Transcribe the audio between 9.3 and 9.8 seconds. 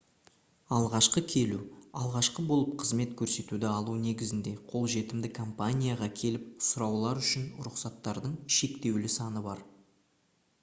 бар